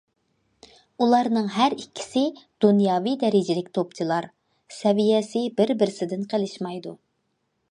ئۇلارنىڭ 1.05 1.51
ھەر 1.57 1.75
ئىككىسى 1.75 2.23
دۇنياۋى 2.65 3.15
دەرىجىلىك 3.25 3.71
توپچىلار، 3.79 4.29
سەۋىيەسى 4.81 5.49
بىر 5.61 5.77
بىرسىدىن 5.85 6.31
قىلىشمايدۇ. 6.35 7.01